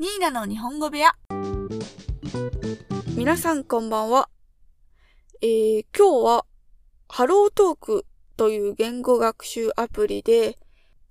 [0.00, 1.14] ニーナの日本語部屋。
[3.14, 4.30] 皆さんこんばんは。
[5.42, 6.46] えー、今日は、
[7.06, 8.06] ハロートーク
[8.38, 10.56] という言語学習アプリで、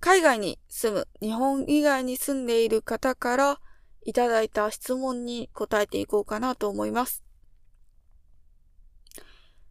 [0.00, 3.60] 海外に住む日本以外に住んでいる方から
[4.02, 7.22] いただいた質問に答えていこうかなと思います。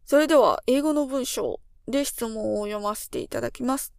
[0.06, 3.92] それでは、英語の文章で質問を読ませていただきます。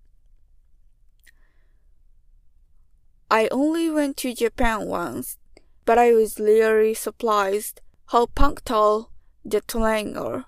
[3.30, 5.36] I only went to Japan once,
[5.84, 9.10] but I was really surprised how punctual
[9.44, 10.46] the trains are.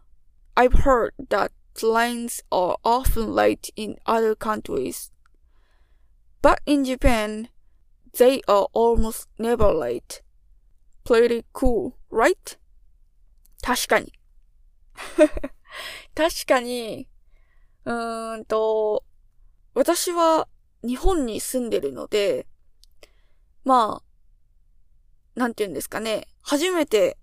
[0.57, 5.11] I've heard that trains are often late in other countries.
[6.41, 7.49] But in Japan,
[8.17, 10.23] they are almost never late.
[11.05, 12.57] Pretty cool, right?
[13.63, 14.13] 確かに。
[16.15, 17.09] 確かに、
[17.85, 19.05] うーんと、
[19.75, 20.49] 私は
[20.83, 22.47] 日本に住んでるので、
[23.64, 26.28] まあ、なんて言うんですかね。
[26.42, 27.18] 初めて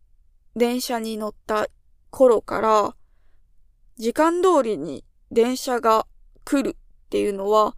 [0.57, 1.67] 電車に乗った
[2.11, 2.97] 頃から、
[3.97, 6.07] 時間通りに電車が
[6.45, 7.77] 来るっていうのは、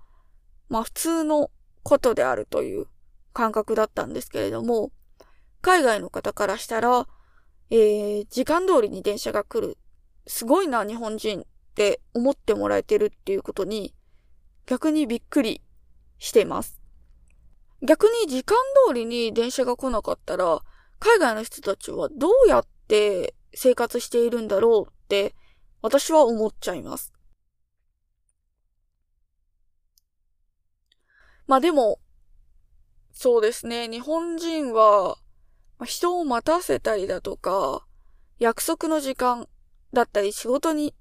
[0.69, 1.51] まあ普通の
[1.83, 2.86] ことであるという
[3.33, 4.92] 感覚だったんですけれども、
[5.61, 7.06] 海外の方からしたら、
[7.70, 9.79] えー、時間通りに電車が来る。
[10.27, 13.95] すごいな、日本人って思ってもらえてるっていうことに、
[14.67, 15.62] 逆にびっくり
[16.19, 16.81] しています。
[17.83, 20.62] 逆に時間通りに電車が来なかったら、
[21.00, 25.34] 海外の人たちはどうやって生活しているんだろうって
[25.83, 27.12] 私は思っちゃいます。
[31.48, 31.98] まあでも、
[33.12, 35.19] そうですね、日本人は、
[35.84, 37.84] 人を待たせたりだとか、
[38.39, 39.48] 約束の時間
[39.92, 40.94] だったり仕事に、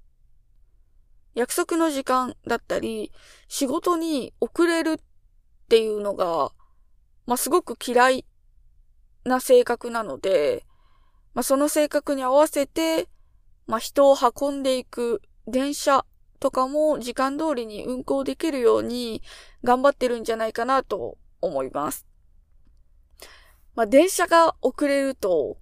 [1.34, 3.12] 約束の時間だったり、
[3.46, 4.98] 仕事に遅れるっ
[5.68, 6.52] ていうのが、
[7.26, 8.24] まあ、すごく嫌い
[9.24, 10.66] な性格なので、
[11.34, 13.08] まあ、その性格に合わせて、
[13.66, 16.04] まあ、人を運んでいく電車
[16.40, 19.22] とかも時間通りに運行できるように
[19.62, 22.06] 頑張ってるんじゃないかなと思います。
[23.74, 25.56] まあ、電車が遅れると、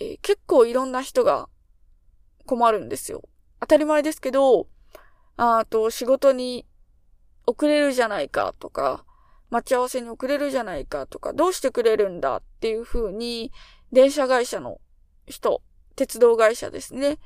[0.00, 1.48] えー、結構いろんな人が
[2.46, 3.22] 困るんですよ。
[3.60, 4.68] 当たり前ですけど、
[5.36, 6.66] あと仕事に
[7.46, 9.04] 遅れるじゃないかとか、
[9.50, 13.50] 待ち合わせに遅れるじゃないかとか、どうしてくれるんだっていうふうに、
[13.92, 14.80] 電車会社の
[15.26, 15.62] 人、
[15.96, 17.18] 鉄道会社ですね、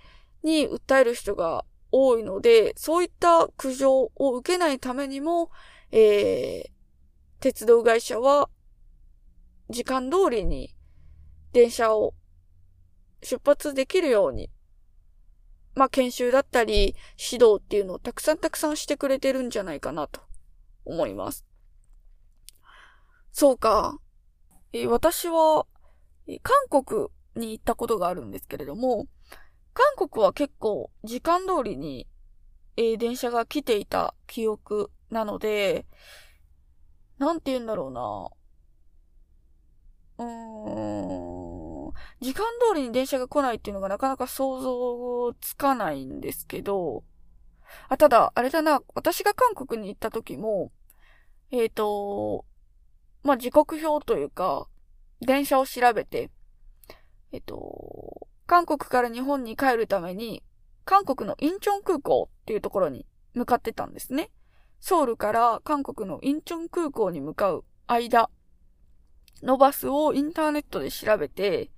[0.42, 5.50] に訴える人が多いので、そういった苦情を受けないためにも、
[5.90, 6.70] えー、
[7.40, 8.48] 鉄道会社は、
[9.68, 10.74] 時間通りに
[11.52, 12.14] 電車を
[13.22, 14.50] 出発できるように、
[15.74, 20.20] まあ、研修だったり、指導っていうのをたくさんたくさんしてくれてるんじゃないかなと
[20.84, 21.51] 思います。
[23.32, 23.98] そうか。
[24.72, 25.66] え私は、
[26.42, 29.06] 韓国に行ったことがあるんですけれども、
[29.74, 32.06] 韓国は結構時間通りに、
[32.76, 35.86] え、電車が来ていた記憶なので、
[37.18, 38.30] なんて言うんだろうな。
[40.18, 41.92] うーん。
[42.20, 47.04] 時間通りに電車が来ないっていうのがなかなか想像つかないんですけど、
[47.88, 50.70] あ、ただ、あれだな、私が韓国に行った時も、
[51.50, 52.44] えっ、ー、と、
[53.22, 54.68] まあ、時刻表というか、
[55.20, 56.30] 電車を調べて、
[57.30, 60.42] えっと、韓国から日本に帰るために、
[60.84, 64.30] 韓国のインチョン空港っていうところに向かってたんですね。
[64.80, 68.28] ソウルから韓国のインチョン空港に向かう間
[69.42, 71.70] のバスをインターネットで調べて、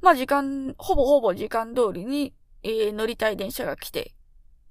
[0.00, 4.14] まあ時間、ほぼほぼ時間通りに、えー、乗りたい電車が来て、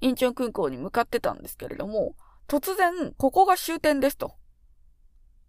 [0.01, 2.15] インチョン空港に向かってたんですけれども、
[2.47, 4.35] 突然、ここが終点ですと。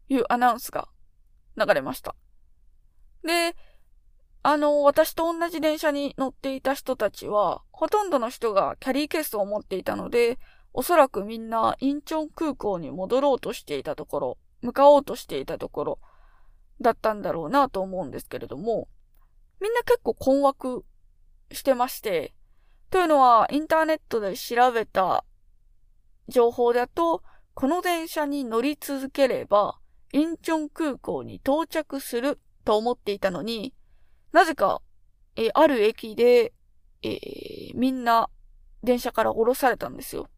[0.08, 0.88] いうアナウンスが
[1.56, 2.14] 流れました。
[3.24, 3.56] で、
[4.42, 10.38] あの、私と同じ電車に乗っていた人たちは、ほとんどの人がキャリーケースを持っていたので、
[10.72, 15.98] おそらくみんなインチョン空港に戻ろうとしていたところ、向かおうとしていたところ、
[16.80, 18.88] だったんだろうなと思うんですけれども、
[19.60, 20.84] みんな結構困惑
[21.50, 22.34] してまして、
[22.90, 25.24] というのは、インターネットで調べた
[26.28, 27.22] 情報だと、
[27.54, 29.77] この電車に乗り続ければ、
[30.12, 33.74] インチョン空港に到着すると思っていたのに、
[34.32, 34.82] なぜか、
[35.36, 36.52] え、ある駅で、
[37.02, 38.28] えー、みんな
[38.82, 40.28] 電車から降ろされたんですよ。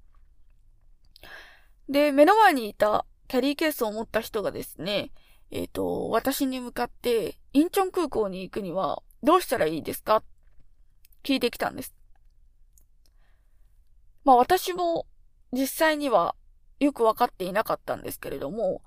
[1.88, 5.12] で、目の前にいたキャリーケースを持った人がですね、
[5.50, 10.22] えっ、ー、と、私に向かって、インチョン空港に行くにはどうしたらいいですか？
[11.22, 11.94] 聞いてきたんです。
[14.24, 15.06] まあ私も
[15.52, 16.34] 実際には
[16.78, 18.82] よくわかっていなかったんですけれども、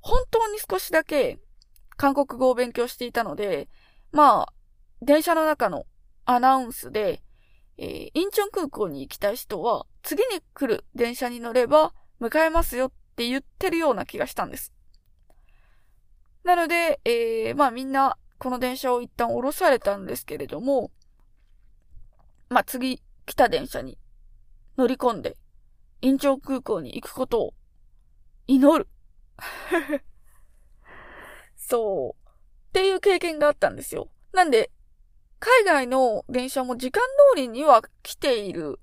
[0.00, 1.38] 本当に少しだけ
[1.96, 3.68] 韓国語を勉強していたので、
[4.12, 4.52] まあ、
[5.02, 5.84] 電車の中の
[6.24, 7.22] アナウンスで、
[7.76, 14.72] えー、インチョン空港に行きたい人は、次に来る電車に乗れば、迎えますよって言ってるような気がしたんです。
[16.44, 20.90] なので、えー、まあみんな、この電車を一旦降ろされたんですけれども、
[22.48, 23.98] まあ次来た電車に
[24.78, 25.36] 乗り込んで、
[26.00, 27.54] インチョン空港に行くことを
[28.46, 28.88] 祈る。
[31.56, 32.28] そう。
[32.28, 34.08] っていう経験があったんですよ。
[34.32, 34.70] なんで、
[35.38, 37.02] 海外の電車も時間
[37.34, 38.78] 通りには来ている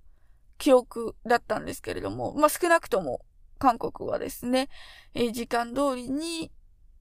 [0.57, 3.21] 記憶だったんですけれども、まあ、少なくとも
[3.59, 4.69] 韓国はですね、
[5.13, 6.51] えー、時間通りに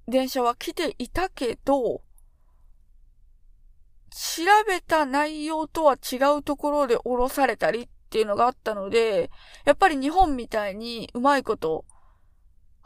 [0.07, 2.03] 電車は来ていたけど、
[4.11, 9.31] 調べた内容とは違うところで降ろされたりっていうのがあったので、
[9.65, 11.85] やっぱり日本みたいにうまいこと、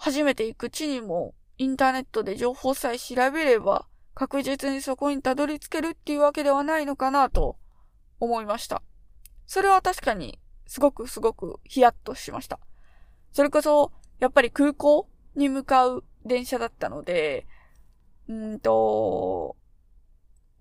[0.02, 7.58] 初めて行く地にもインターネットで情報さえ調べれば、確実にそこにたどり着けるっていうわけではないのかなと
[8.18, 8.82] 思いました。
[9.46, 12.58] それは確かにすごくすごくヒヤッとしました。
[13.32, 15.06] それこそ、やっぱり空港
[15.36, 17.46] に向かう電車だったので、
[18.26, 19.54] うんと、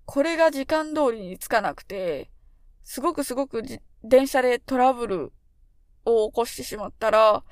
[0.03, 2.29] これが時間通りに着かなくて、
[2.83, 3.63] すごくすごく
[4.03, 5.31] 電車でトラブル
[6.03, 7.45] を起こしてしまったら、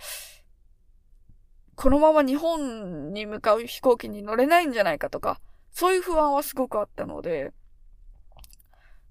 [1.77, 5.39] このまま日本に向かう飛行機に乗れないんじゃないかとか、
[5.71, 7.53] そういう不安はすごくあったので、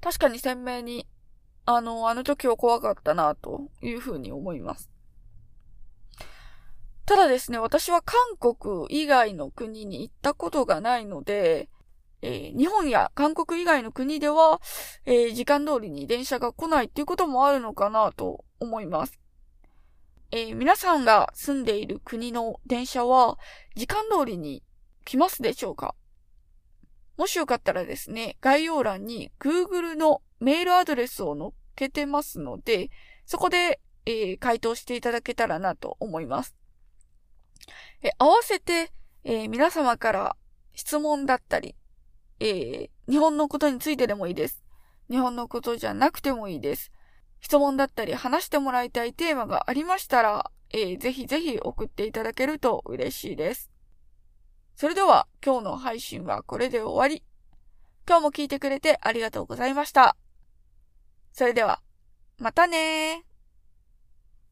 [0.01, 1.07] 確かに鮮明に、
[1.65, 4.91] あの、あの時は怖かったな、というふうに思います。
[7.05, 11.69] ただですね、私は韓国以外の国に行ったことがないので、
[12.21, 14.61] えー、日本や韓国以外の国では、
[15.05, 19.21] えー、時間通りに電車が来ないっていうこともあるのかなと思います。
[20.33, 23.39] えー、皆さんが住んでいる国の電車は
[23.77, 24.63] 時間通りに
[25.05, 25.95] 来ますでしょうか？
[27.17, 32.91] もしよかったらですね、概要欄に Google のメールアドレスを載っけてますので、
[33.25, 36.57] そこで、えー、回答していただけたらなと思います。
[38.03, 38.91] え合わせて、
[39.25, 40.37] えー、皆様から
[40.75, 41.75] 質問だったり、
[42.41, 44.63] えー、日本のことについてでもいいです。
[45.09, 46.91] 日本のことじゃなくてもいいです。
[47.47, 53.71] 質問だったり話してもらいたいテーマがありましたら、えー、ぜひぜひ送っていただけると嬉しいです。
[54.75, 57.23] それでは今日の配信はこれで終わり。
[58.05, 60.17] 今日も聞いてくれてありがとうございました。
[61.33, 61.81] それでは、
[62.39, 63.36] またねー。